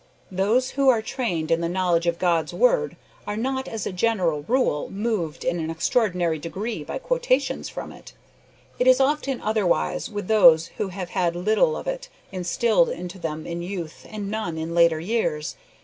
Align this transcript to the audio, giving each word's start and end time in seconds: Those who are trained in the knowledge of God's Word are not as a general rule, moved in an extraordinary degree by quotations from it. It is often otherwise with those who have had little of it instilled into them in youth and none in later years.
Those 0.31 0.71
who 0.71 0.89
are 0.89 0.99
trained 1.03 1.51
in 1.51 1.61
the 1.61 1.69
knowledge 1.69 2.07
of 2.07 2.17
God's 2.17 2.55
Word 2.55 2.97
are 3.27 3.37
not 3.37 3.67
as 3.67 3.85
a 3.85 3.91
general 3.91 4.43
rule, 4.47 4.89
moved 4.89 5.43
in 5.45 5.59
an 5.59 5.69
extraordinary 5.69 6.39
degree 6.39 6.83
by 6.83 6.97
quotations 6.97 7.69
from 7.69 7.91
it. 7.91 8.13
It 8.79 8.87
is 8.87 8.99
often 8.99 9.39
otherwise 9.41 10.09
with 10.09 10.27
those 10.27 10.69
who 10.77 10.87
have 10.87 11.09
had 11.09 11.35
little 11.35 11.77
of 11.77 11.85
it 11.85 12.09
instilled 12.31 12.89
into 12.89 13.19
them 13.19 13.45
in 13.45 13.61
youth 13.61 14.07
and 14.09 14.31
none 14.31 14.57
in 14.57 14.73
later 14.73 14.99
years. 14.99 15.55